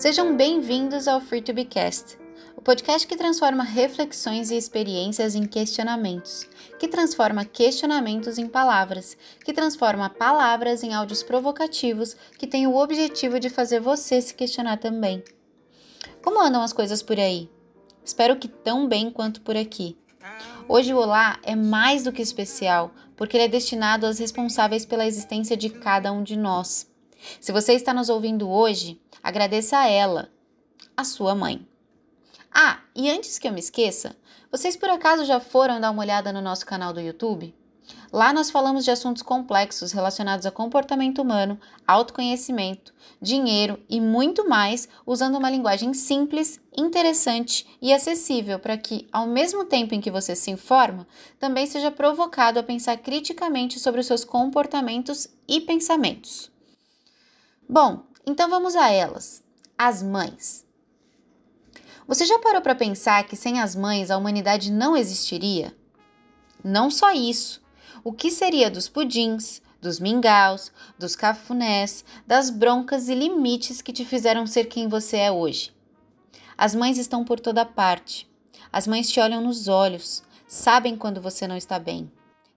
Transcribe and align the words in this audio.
Sejam 0.00 0.34
bem-vindos 0.34 1.06
ao 1.06 1.20
Free 1.20 1.42
to 1.42 1.52
Be 1.52 1.66
Cast, 1.66 2.18
o 2.56 2.62
podcast 2.62 3.06
que 3.06 3.18
transforma 3.18 3.62
reflexões 3.62 4.50
e 4.50 4.56
experiências 4.56 5.34
em 5.34 5.44
questionamentos, 5.44 6.48
que 6.78 6.88
transforma 6.88 7.44
questionamentos 7.44 8.38
em 8.38 8.48
palavras, 8.48 9.14
que 9.44 9.52
transforma 9.52 10.08
palavras 10.08 10.82
em 10.82 10.94
áudios 10.94 11.22
provocativos 11.22 12.16
que 12.38 12.46
têm 12.46 12.66
o 12.66 12.76
objetivo 12.76 13.38
de 13.38 13.50
fazer 13.50 13.78
você 13.78 14.22
se 14.22 14.32
questionar 14.32 14.78
também. 14.78 15.22
Como 16.22 16.40
andam 16.40 16.62
as 16.62 16.72
coisas 16.72 17.02
por 17.02 17.20
aí? 17.20 17.50
Espero 18.02 18.36
que 18.36 18.48
tão 18.48 18.88
bem 18.88 19.10
quanto 19.10 19.42
por 19.42 19.54
aqui. 19.54 19.98
Hoje 20.66 20.94
o 20.94 20.96
Olá 20.96 21.38
é 21.42 21.54
mais 21.54 22.04
do 22.04 22.12
que 22.12 22.22
especial, 22.22 22.90
porque 23.14 23.36
ele 23.36 23.44
é 23.44 23.48
destinado 23.48 24.06
aos 24.06 24.18
responsáveis 24.18 24.86
pela 24.86 25.06
existência 25.06 25.58
de 25.58 25.68
cada 25.68 26.10
um 26.10 26.22
de 26.22 26.38
nós. 26.38 26.89
Se 27.40 27.52
você 27.52 27.74
está 27.74 27.92
nos 27.92 28.08
ouvindo 28.08 28.48
hoje, 28.48 29.00
agradeça 29.22 29.78
a 29.78 29.88
ela, 29.88 30.30
a 30.96 31.04
sua 31.04 31.34
mãe. 31.34 31.66
Ah, 32.52 32.80
e 32.94 33.08
antes 33.08 33.38
que 33.38 33.46
eu 33.46 33.52
me 33.52 33.60
esqueça, 33.60 34.16
vocês 34.50 34.76
por 34.76 34.90
acaso 34.90 35.24
já 35.24 35.38
foram 35.38 35.80
dar 35.80 35.90
uma 35.90 36.02
olhada 36.02 36.32
no 36.32 36.40
nosso 36.40 36.66
canal 36.66 36.92
do 36.92 37.00
YouTube? 37.00 37.54
Lá 38.12 38.32
nós 38.32 38.50
falamos 38.50 38.84
de 38.84 38.90
assuntos 38.90 39.22
complexos 39.22 39.92
relacionados 39.92 40.44
a 40.44 40.50
comportamento 40.50 41.22
humano, 41.22 41.58
autoconhecimento, 41.86 42.92
dinheiro 43.22 43.78
e 43.88 44.00
muito 44.00 44.48
mais, 44.48 44.88
usando 45.06 45.38
uma 45.38 45.50
linguagem 45.50 45.94
simples, 45.94 46.60
interessante 46.76 47.66
e 47.80 47.92
acessível 47.92 48.58
para 48.58 48.76
que, 48.76 49.06
ao 49.12 49.26
mesmo 49.26 49.64
tempo 49.64 49.94
em 49.94 50.00
que 50.00 50.10
você 50.10 50.34
se 50.34 50.50
informa, 50.50 51.06
também 51.38 51.66
seja 51.66 51.90
provocado 51.90 52.58
a 52.58 52.64
pensar 52.64 52.96
criticamente 52.96 53.78
sobre 53.78 54.00
os 54.00 54.06
seus 54.06 54.24
comportamentos 54.24 55.28
e 55.46 55.60
pensamentos. 55.60 56.50
Bom, 57.72 58.02
então 58.26 58.50
vamos 58.50 58.74
a 58.74 58.90
elas. 58.90 59.44
As 59.78 60.02
mães. 60.02 60.66
Você 62.04 62.26
já 62.26 62.36
parou 62.40 62.60
para 62.60 62.74
pensar 62.74 63.22
que 63.22 63.36
sem 63.36 63.60
as 63.60 63.76
mães 63.76 64.10
a 64.10 64.16
humanidade 64.16 64.72
não 64.72 64.96
existiria? 64.96 65.72
Não 66.64 66.90
só 66.90 67.12
isso. 67.12 67.62
O 68.02 68.12
que 68.12 68.28
seria 68.28 68.68
dos 68.68 68.88
pudins, 68.88 69.62
dos 69.80 70.00
mingaus, 70.00 70.72
dos 70.98 71.14
cafunés, 71.14 72.04
das 72.26 72.50
broncas 72.50 73.08
e 73.08 73.14
limites 73.14 73.80
que 73.80 73.92
te 73.92 74.04
fizeram 74.04 74.48
ser 74.48 74.64
quem 74.64 74.88
você 74.88 75.18
é 75.18 75.30
hoje? 75.30 75.72
As 76.58 76.74
mães 76.74 76.98
estão 76.98 77.24
por 77.24 77.38
toda 77.38 77.64
parte. 77.64 78.28
As 78.72 78.88
mães 78.88 79.08
te 79.08 79.20
olham 79.20 79.40
nos 79.40 79.68
olhos, 79.68 80.24
sabem 80.48 80.96
quando 80.96 81.22
você 81.22 81.46
não 81.46 81.56
está 81.56 81.78
bem. 81.78 82.10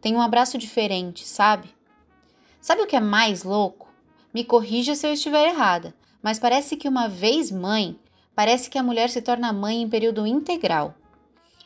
Tem 0.00 0.14
um 0.14 0.22
abraço 0.22 0.56
diferente, 0.56 1.26
sabe? 1.26 1.68
Sabe 2.60 2.82
o 2.82 2.86
que 2.86 2.94
é 2.94 3.00
mais 3.00 3.42
louco? 3.42 3.89
Me 4.32 4.44
corrija 4.44 4.94
se 4.94 5.06
eu 5.06 5.12
estiver 5.12 5.48
errada, 5.48 5.94
mas 6.22 6.38
parece 6.38 6.76
que 6.76 6.88
uma 6.88 7.08
vez 7.08 7.50
mãe, 7.50 7.98
parece 8.34 8.70
que 8.70 8.78
a 8.78 8.82
mulher 8.82 9.10
se 9.10 9.20
torna 9.20 9.52
mãe 9.52 9.82
em 9.82 9.88
período 9.88 10.26
integral. 10.26 10.94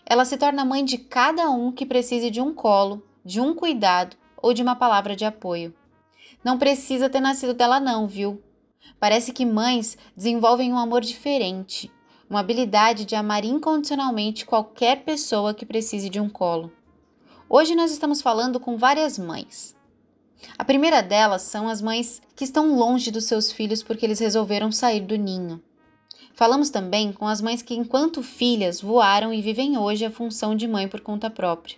Ela 0.07 0.25
se 0.25 0.37
torna 0.37 0.65
mãe 0.65 0.85
de 0.85 0.99
cada 0.99 1.51
um 1.51 1.71
que 1.71 1.85
precise 1.85 2.31
de 2.31 2.41
um 2.41 2.55
colo, 2.55 3.03
de 3.25 3.41
um 3.41 3.55
cuidado 3.55 4.17
ou 4.41 4.55
de 4.55 4.63
uma 4.63 4.77
palavra 4.77 5.15
de 5.15 5.25
apoio. 5.25 5.75
Não 6.43 6.59
precisa 6.59 7.09
ter 7.09 7.21
nascido 7.21 7.55
dela, 7.55 7.81
não, 7.81 8.07
viu? 8.07 8.43
Parece 9.01 9.33
que 9.33 9.47
mães 9.47 9.97
desenvolvem 10.17 10.73
um 10.73 10.79
amor 10.79 11.01
diferente, 11.01 11.91
uma 12.29 12.41
habilidade 12.41 13.05
de 13.05 13.15
amar 13.15 13.45
incondicionalmente 13.45 14.47
qualquer 14.47 15.05
pessoa 15.05 15.55
que 15.55 15.67
precise 15.67 16.09
de 16.09 16.21
um 16.21 16.29
colo. 16.29 16.73
Hoje 17.49 17.75
nós 17.75 17.93
estamos 17.93 18.21
falando 18.23 18.59
com 18.59 18.77
várias 18.77 19.19
mães. 19.19 19.75
A 20.59 20.65
primeira 20.65 21.03
delas 21.03 21.43
são 21.43 21.69
as 21.69 21.81
mães 21.83 22.23
que 22.37 22.45
estão 22.45 22.77
longe 22.77 23.11
dos 23.11 23.25
seus 23.25 23.51
filhos 23.51 23.83
porque 23.83 24.07
eles 24.07 24.19
resolveram 24.19 24.71
sair 24.71 25.01
do 25.01 25.17
ninho. 25.17 25.63
Falamos 26.35 26.71
também 26.71 27.13
com 27.13 27.27
as 27.27 27.41
mães 27.41 27.63
que, 27.63 27.75
enquanto 27.75 28.23
filhas, 28.23 28.81
voaram 28.81 29.33
e 29.33 29.41
vivem 29.41 29.79
hoje 29.79 30.05
a 30.05 30.11
função 30.11 30.57
de 30.57 30.67
mãe 30.67 30.89
por 30.89 31.01
conta 31.01 31.31
própria. 31.31 31.77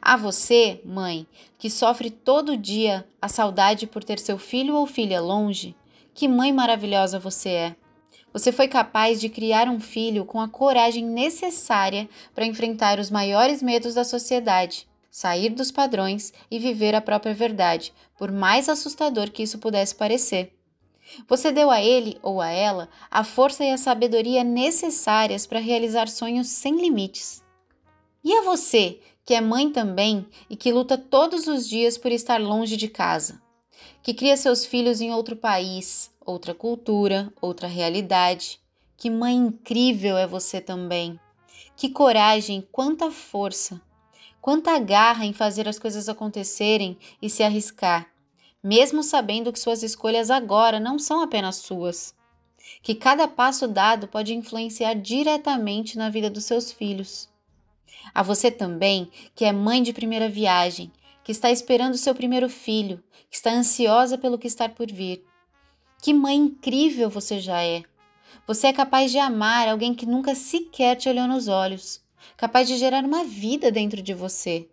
A 0.00 0.16
você, 0.16 0.80
mãe, 0.84 1.26
que 1.58 1.70
sofre 1.70 2.10
todo 2.10 2.56
dia 2.56 3.06
a 3.20 3.28
saudade 3.28 3.86
por 3.86 4.04
ter 4.04 4.18
seu 4.18 4.38
filho 4.38 4.74
ou 4.74 4.86
filha 4.86 5.20
longe, 5.20 5.74
que 6.12 6.28
mãe 6.28 6.52
maravilhosa 6.52 7.18
você 7.18 7.48
é! 7.48 7.76
Você 8.32 8.52
foi 8.52 8.68
capaz 8.68 9.20
de 9.20 9.28
criar 9.28 9.68
um 9.68 9.80
filho 9.80 10.24
com 10.24 10.40
a 10.40 10.48
coragem 10.48 11.04
necessária 11.04 12.08
para 12.34 12.46
enfrentar 12.46 13.00
os 13.00 13.10
maiores 13.10 13.62
medos 13.62 13.94
da 13.94 14.04
sociedade 14.04 14.89
sair 15.10 15.50
dos 15.50 15.70
padrões 15.70 16.32
e 16.50 16.58
viver 16.58 16.94
a 16.94 17.00
própria 17.00 17.34
verdade, 17.34 17.92
por 18.16 18.30
mais 18.30 18.68
assustador 18.68 19.30
que 19.30 19.42
isso 19.42 19.58
pudesse 19.58 19.94
parecer. 19.94 20.52
Você 21.28 21.50
deu 21.50 21.70
a 21.70 21.82
ele 21.82 22.18
ou 22.22 22.40
a 22.40 22.50
ela 22.50 22.88
a 23.10 23.24
força 23.24 23.64
e 23.64 23.70
a 23.70 23.78
sabedoria 23.78 24.44
necessárias 24.44 25.46
para 25.46 25.58
realizar 25.58 26.08
sonhos 26.08 26.48
sem 26.48 26.80
limites. 26.80 27.42
E 28.22 28.32
a 28.32 28.42
você, 28.42 29.00
que 29.24 29.34
é 29.34 29.40
mãe 29.40 29.70
também 29.70 30.26
e 30.48 30.56
que 30.56 30.72
luta 30.72 30.96
todos 30.96 31.46
os 31.46 31.68
dias 31.68 31.98
por 31.98 32.12
estar 32.12 32.40
longe 32.40 32.76
de 32.76 32.88
casa, 32.88 33.42
que 34.02 34.14
cria 34.14 34.36
seus 34.36 34.64
filhos 34.64 35.00
em 35.00 35.12
outro 35.12 35.34
país, 35.34 36.10
outra 36.24 36.54
cultura, 36.54 37.32
outra 37.40 37.66
realidade. 37.66 38.60
Que 38.96 39.10
mãe 39.10 39.34
incrível 39.34 40.16
é 40.16 40.26
você 40.26 40.60
também! 40.60 41.18
Que 41.74 41.88
coragem, 41.88 42.66
quanta 42.70 43.10
força! 43.10 43.80
Quanta 44.40 44.78
garra 44.78 45.26
em 45.26 45.34
fazer 45.34 45.68
as 45.68 45.78
coisas 45.78 46.08
acontecerem 46.08 46.96
e 47.20 47.28
se 47.28 47.42
arriscar, 47.42 48.10
mesmo 48.62 49.02
sabendo 49.02 49.52
que 49.52 49.58
suas 49.58 49.82
escolhas 49.82 50.30
agora 50.30 50.80
não 50.80 50.98
são 50.98 51.20
apenas 51.20 51.56
suas. 51.56 52.14
Que 52.82 52.94
cada 52.94 53.28
passo 53.28 53.68
dado 53.68 54.08
pode 54.08 54.34
influenciar 54.34 54.94
diretamente 54.94 55.98
na 55.98 56.08
vida 56.08 56.30
dos 56.30 56.44
seus 56.44 56.72
filhos. 56.72 57.28
A 58.14 58.22
você 58.22 58.50
também, 58.50 59.10
que 59.34 59.44
é 59.44 59.52
mãe 59.52 59.82
de 59.82 59.92
primeira 59.92 60.28
viagem, 60.28 60.90
que 61.22 61.32
está 61.32 61.50
esperando 61.50 61.98
seu 61.98 62.14
primeiro 62.14 62.48
filho, 62.48 63.02
que 63.28 63.36
está 63.36 63.50
ansiosa 63.52 64.16
pelo 64.16 64.38
que 64.38 64.46
está 64.46 64.68
por 64.70 64.90
vir. 64.90 65.22
Que 66.02 66.14
mãe 66.14 66.36
incrível 66.36 67.10
você 67.10 67.40
já 67.40 67.62
é! 67.62 67.82
Você 68.46 68.68
é 68.68 68.72
capaz 68.72 69.10
de 69.10 69.18
amar 69.18 69.68
alguém 69.68 69.94
que 69.94 70.06
nunca 70.06 70.34
sequer 70.34 70.96
te 70.96 71.10
olhou 71.10 71.28
nos 71.28 71.46
olhos 71.46 72.00
capaz 72.36 72.68
de 72.68 72.76
gerar 72.76 73.04
uma 73.04 73.24
vida 73.24 73.70
dentro 73.70 74.02
de 74.02 74.14
você. 74.14 74.68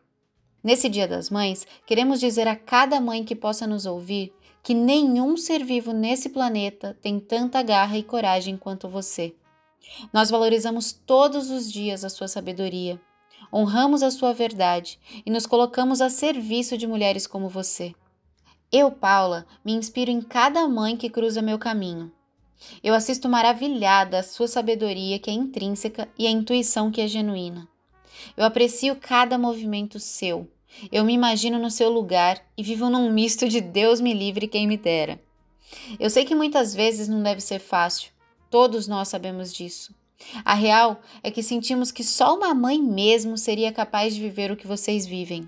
Nesse 0.64 0.90
Dia 0.90 1.08
das 1.08 1.30
Mães, 1.30 1.66
queremos 1.86 2.20
dizer 2.20 2.48
a 2.48 2.56
cada 2.56 3.00
mãe 3.00 3.24
que 3.24 3.36
possa 3.36 3.66
nos 3.66 3.86
ouvir 3.86 4.34
que 4.64 4.74
nenhum 4.74 5.38
ser 5.38 5.64
vivo 5.64 5.94
nesse 5.94 6.28
planeta 6.28 6.98
tem 7.02 7.20
tanta 7.20 7.62
garra 7.64 7.98
e 7.98 8.04
coragem 8.04 8.58
quanto 8.58 8.90
você. 8.90 9.34
Nós 10.12 10.30
valorizamos 10.30 10.92
todos 10.92 11.50
os 11.50 11.72
dias 11.72 12.04
a 12.04 12.10
sua 12.10 12.28
sabedoria, 12.28 13.00
honramos 13.54 14.04
a 14.04 14.12
sua 14.12 14.34
verdade 14.34 15.00
e 15.26 15.32
nos 15.32 15.46
colocamos 15.46 16.02
a 16.02 16.10
serviço 16.10 16.78
de 16.78 16.86
mulheres 16.86 17.26
como 17.26 17.48
você. 17.48 17.96
Eu, 18.70 18.92
Paula, 18.92 19.46
me 19.64 19.72
inspiro 19.72 20.12
em 20.12 20.22
cada 20.22 20.68
mãe 20.68 20.98
que 20.98 21.10
cruza 21.10 21.42
meu 21.42 21.58
caminho. 21.58 22.12
Eu 22.84 22.94
assisto 22.94 23.30
maravilhada 23.30 24.20
a 24.20 24.24
sua 24.24 24.48
sabedoria 24.48 25.20
que 25.20 25.30
é 25.30 25.34
intrínseca 25.34 26.08
e 26.18 26.26
a 26.26 26.32
intuição 26.32 26.92
que 26.92 27.02
é 27.02 27.08
genuína. 27.08 27.68
Eu 28.36 28.44
aprecio 28.44 28.96
cada 28.96 29.38
movimento 29.38 30.00
seu. 30.00 30.50
Eu 30.92 31.04
me 31.04 31.14
imagino 31.14 31.58
no 31.58 31.72
seu 31.72 31.90
lugar 31.90 32.42
e 32.58 32.64
vivo 32.64 32.90
num 32.90 33.12
misto 33.12 33.48
de 33.48 33.62
Deus 33.62 34.00
me 34.00 34.14
livre 34.14 34.48
quem 34.48 34.68
me 34.68 34.78
dera. 34.78 35.20
Eu 36.00 36.10
sei 36.10 36.26
que 36.26 36.36
muitas 36.36 36.74
vezes 36.74 37.08
não 37.08 37.22
deve 37.22 37.42
ser 37.42 37.60
fácil. 37.60 38.12
Todos 38.50 38.88
nós 38.88 39.08
sabemos 39.08 39.54
disso. 39.54 39.94
A 40.44 40.54
real 40.54 41.02
é 41.22 41.30
que 41.30 41.44
sentimos 41.44 41.92
que 41.92 42.04
só 42.04 42.36
uma 42.36 42.54
mãe 42.54 42.82
mesmo 42.82 43.38
seria 43.38 43.72
capaz 43.72 44.16
de 44.16 44.22
viver 44.22 44.52
o 44.52 44.58
que 44.58 44.68
vocês 44.68 45.06
vivem. 45.06 45.48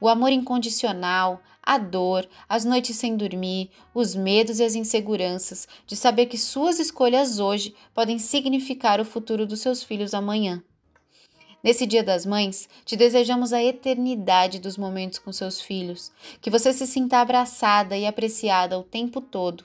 O 0.00 0.08
amor 0.08 0.30
incondicional, 0.30 1.40
a 1.62 1.78
dor, 1.78 2.28
as 2.48 2.64
noites 2.64 2.96
sem 2.96 3.16
dormir, 3.16 3.70
os 3.94 4.14
medos 4.14 4.58
e 4.58 4.64
as 4.64 4.74
inseguranças 4.74 5.68
de 5.86 5.94
saber 5.94 6.26
que 6.26 6.36
suas 6.36 6.80
escolhas 6.80 7.38
hoje 7.38 7.74
podem 7.94 8.18
significar 8.18 9.00
o 9.00 9.04
futuro 9.04 9.46
dos 9.46 9.60
seus 9.60 9.82
filhos 9.82 10.12
amanhã. 10.12 10.62
Nesse 11.62 11.86
Dia 11.86 12.02
das 12.02 12.26
Mães, 12.26 12.68
te 12.84 12.96
desejamos 12.96 13.52
a 13.52 13.62
eternidade 13.62 14.58
dos 14.58 14.76
momentos 14.76 15.20
com 15.20 15.30
seus 15.30 15.60
filhos, 15.60 16.10
que 16.40 16.50
você 16.50 16.72
se 16.72 16.88
sinta 16.88 17.18
abraçada 17.18 17.96
e 17.96 18.04
apreciada 18.04 18.76
o 18.76 18.82
tempo 18.82 19.20
todo. 19.20 19.64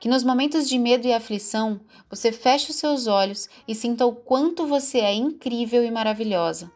Que 0.00 0.08
nos 0.08 0.24
momentos 0.24 0.66
de 0.66 0.78
medo 0.78 1.06
e 1.06 1.12
aflição, 1.12 1.78
você 2.08 2.32
feche 2.32 2.70
os 2.70 2.76
seus 2.76 3.06
olhos 3.06 3.50
e 3.68 3.74
sinta 3.74 4.06
o 4.06 4.14
quanto 4.14 4.66
você 4.66 5.00
é 5.00 5.12
incrível 5.12 5.84
e 5.84 5.90
maravilhosa. 5.90 6.72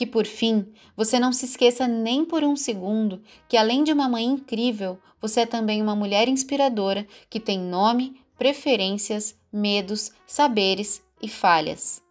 Que 0.00 0.06
por 0.06 0.24
fim, 0.24 0.66
você 0.96 1.20
não 1.20 1.30
se 1.30 1.44
esqueça 1.44 1.86
nem 1.86 2.24
por 2.24 2.42
um 2.42 2.56
segundo 2.56 3.22
que, 3.46 3.54
além 3.54 3.84
de 3.84 3.92
uma 3.92 4.08
mãe 4.08 4.24
incrível, 4.24 4.98
você 5.20 5.40
é 5.40 5.46
também 5.46 5.82
uma 5.82 5.94
mulher 5.94 6.26
inspiradora 6.26 7.06
que 7.28 7.38
tem 7.38 7.58
nome, 7.58 8.18
preferências, 8.38 9.36
medos, 9.52 10.10
saberes 10.26 11.02
e 11.20 11.28
falhas. 11.28 12.02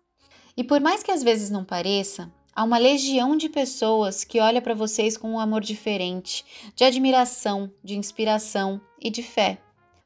E 0.56 0.64
por 0.64 0.80
mais 0.80 1.02
que 1.02 1.12
às 1.12 1.24
vezes 1.24 1.50
não 1.50 1.66
pareça, 1.66 2.32
há 2.56 2.64
uma 2.64 2.78
legião 2.78 3.36
de 3.36 3.50
pessoas 3.50 4.24
que 4.24 4.40
olha 4.40 4.62
para 4.62 4.76
vocês 4.76 5.18
com 5.18 5.32
um 5.32 5.40
amor 5.40 5.62
diferente, 5.62 6.46
de 6.76 6.84
admiração, 6.84 7.72
de 7.84 7.98
inspiração 7.98 8.80
e 9.02 9.10
de 9.10 9.24
fé. 9.24 9.58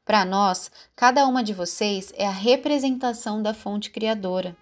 Para 0.06 0.24
nós, 0.24 0.70
cada 0.96 1.26
uma 1.26 1.44
de 1.44 1.52
vocês 1.52 2.14
é 2.16 2.26
a 2.26 2.30
representação 2.30 3.42
da 3.42 3.52
fonte 3.52 3.90
criadora, 3.90 4.56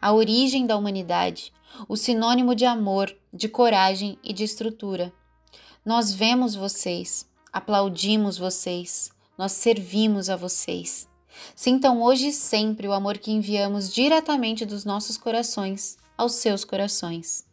a 0.00 0.12
origem 0.12 0.66
da 0.66 0.76
humanidade, 0.76 1.52
o 1.88 1.96
sinônimo 1.96 2.54
de 2.54 2.64
amor, 2.64 3.14
de 3.32 3.48
coragem 3.48 4.18
e 4.22 4.32
de 4.32 4.44
estrutura. 4.44 5.12
Nós 5.84 6.12
vemos 6.12 6.54
vocês, 6.54 7.26
aplaudimos 7.52 8.38
vocês, 8.38 9.10
nós 9.36 9.52
servimos 9.52 10.28
a 10.28 10.36
vocês. 10.36 11.08
Sintam 11.54 12.02
hoje 12.02 12.28
e 12.28 12.32
sempre 12.32 12.88
o 12.88 12.92
amor 12.92 13.18
que 13.18 13.30
enviamos 13.30 13.92
diretamente 13.92 14.66
dos 14.66 14.84
nossos 14.84 15.16
corações 15.16 15.96
aos 16.16 16.32
seus 16.32 16.64
corações. 16.64 17.46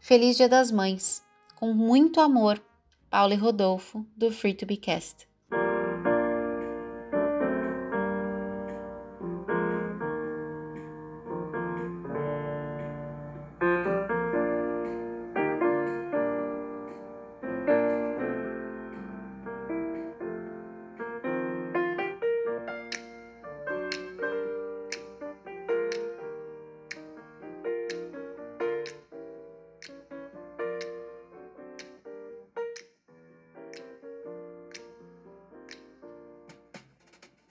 Feliz 0.00 0.36
Dia 0.36 0.48
das 0.48 0.72
Mães! 0.72 1.22
Com 1.54 1.72
muito 1.72 2.20
amor, 2.20 2.62
Paulo 3.10 3.32
e 3.32 3.36
Rodolfo, 3.36 4.04
do 4.16 4.30
Free 4.30 4.54
to 4.54 4.66
Be 4.66 4.76
Cast. 4.76 5.28